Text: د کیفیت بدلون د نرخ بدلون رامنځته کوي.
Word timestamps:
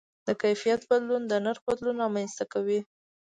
د 0.27 0.29
کیفیت 0.41 0.81
بدلون 0.89 1.23
د 1.27 1.33
نرخ 1.45 1.61
بدلون 1.67 1.95
رامنځته 2.03 2.45
کوي. 2.53 2.79